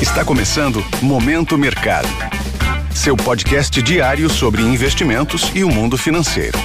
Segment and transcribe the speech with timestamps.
[0.00, 2.06] Está começando Momento Mercado.
[2.94, 6.58] Seu podcast diário sobre investimentos e o mundo financeiro.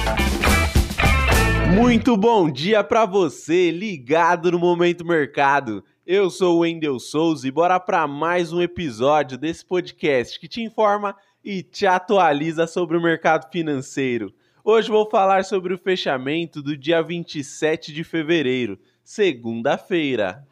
[1.74, 5.82] Muito bom dia para você, ligado no Momento Mercado.
[6.06, 10.60] Eu sou o Wendel Souza e bora para mais um episódio desse podcast que te
[10.60, 14.30] informa e te atualiza sobre o mercado financeiro.
[14.62, 20.46] Hoje vou falar sobre o fechamento do dia 27 de fevereiro, segunda-feira.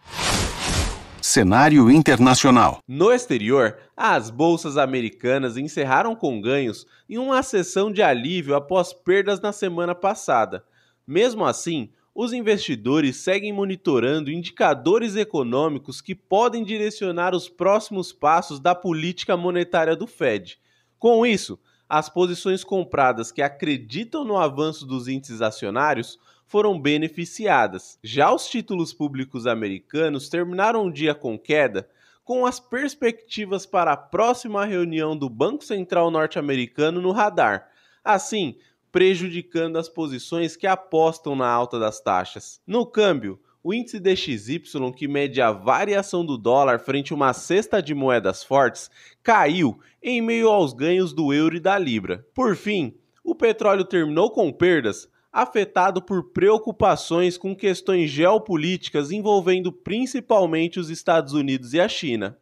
[1.30, 2.80] Cenário internacional.
[2.88, 9.40] No exterior, as bolsas americanas encerraram com ganhos em uma sessão de alívio após perdas
[9.40, 10.64] na semana passada.
[11.06, 18.74] Mesmo assim, os investidores seguem monitorando indicadores econômicos que podem direcionar os próximos passos da
[18.74, 20.58] política monetária do Fed.
[20.98, 21.60] Com isso,
[21.90, 27.98] as posições compradas que acreditam no avanço dos índices acionários foram beneficiadas.
[28.00, 31.90] Já os títulos públicos americanos terminaram o dia com queda,
[32.22, 37.68] com as perspectivas para a próxima reunião do Banco Central norte-americano no radar,
[38.04, 38.56] assim
[38.92, 42.60] prejudicando as posições que apostam na alta das taxas.
[42.64, 44.62] No câmbio, o índice DXY,
[44.96, 48.90] que mede a variação do dólar frente a uma cesta de moedas fortes,
[49.22, 52.26] caiu em meio aos ganhos do euro e da libra.
[52.34, 60.80] Por fim, o petróleo terminou com perdas, afetado por preocupações com questões geopolíticas envolvendo principalmente
[60.80, 62.36] os Estados Unidos e a China.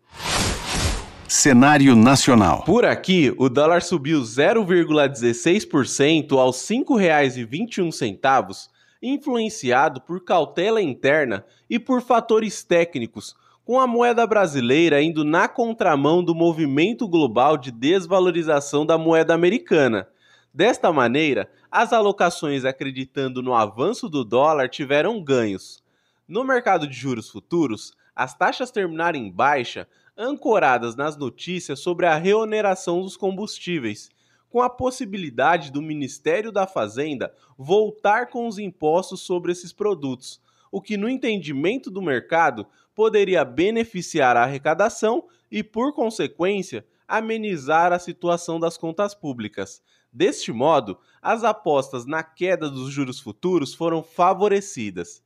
[1.27, 2.65] Cenário nacional.
[2.65, 8.69] Por aqui, o dólar subiu 0,16% aos R$ 5,21
[9.03, 16.25] influenciado por cautela interna e por fatores técnicos, com a moeda brasileira indo na contramão
[16.25, 20.09] do movimento global de desvalorização da moeda americana.
[20.53, 25.83] Desta maneira, as alocações acreditando no avanço do dólar tiveram ganhos.
[26.27, 32.17] No mercado de juros futuros, as taxas terminaram em baixa, ancoradas nas notícias sobre a
[32.17, 34.11] reoneração dos combustíveis
[34.49, 40.81] com a possibilidade do Ministério da Fazenda voltar com os impostos sobre esses produtos, o
[40.81, 48.61] que, no entendimento do mercado, poderia beneficiar a arrecadação e, por consequência, amenizar a situação
[48.61, 49.83] das contas públicas.
[50.13, 55.23] Deste modo, as apostas na queda dos juros futuros foram favorecidas.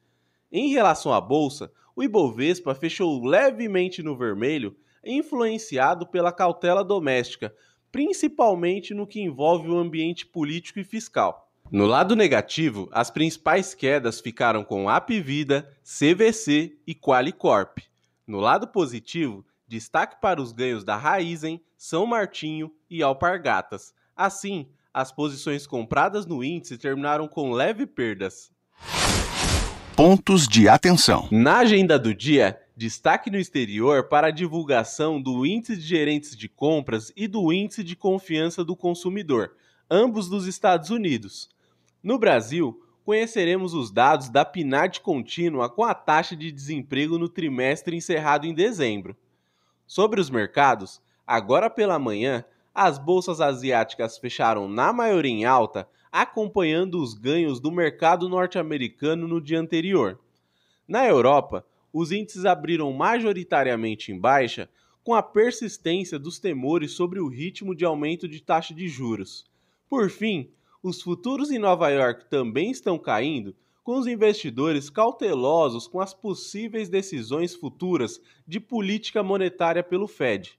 [0.51, 7.55] Em relação à bolsa, o Ibovespa fechou levemente no vermelho, influenciado pela cautela doméstica,
[7.93, 11.53] principalmente no que envolve o ambiente político e fiscal.
[11.71, 17.79] No lado negativo, as principais quedas ficaram com Apvida, CVC e Qualicorp.
[18.27, 23.95] No lado positivo, destaque para os ganhos da Raizen, São Martinho e Alpargatas.
[24.17, 28.51] Assim, as posições compradas no índice terminaram com leve perdas.
[29.97, 31.29] Pontos de atenção.
[31.31, 36.49] Na agenda do dia, destaque no exterior para a divulgação do Índice de Gerentes de
[36.49, 39.55] Compras e do Índice de Confiança do Consumidor,
[39.91, 41.49] ambos dos Estados Unidos.
[42.03, 47.97] No Brasil, conheceremos os dados da PNAD contínua com a taxa de desemprego no trimestre
[47.97, 49.17] encerrado em dezembro.
[49.87, 52.45] Sobre os mercados, agora pela manhã,
[52.75, 59.41] as bolsas asiáticas fecharam na maioria em alta, acompanhando os ganhos do mercado norte-americano no
[59.41, 60.19] dia anterior.
[60.89, 64.69] Na Europa, os índices abriram majoritariamente em baixa,
[65.05, 69.45] com a persistência dos temores sobre o ritmo de aumento de taxa de juros.
[69.89, 70.51] Por fim,
[70.83, 73.55] os futuros em Nova York também estão caindo,
[73.85, 80.59] com os investidores cautelosos com as possíveis decisões futuras de política monetária pelo Fed.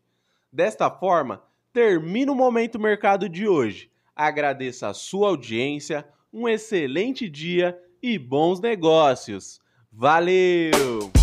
[0.51, 3.89] Desta forma, termina o Momento Mercado de hoje.
[4.15, 9.61] Agradeço a sua audiência, um excelente dia e bons negócios.
[9.91, 11.22] Valeu!